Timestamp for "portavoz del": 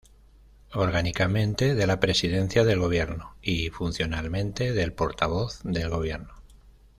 4.93-5.91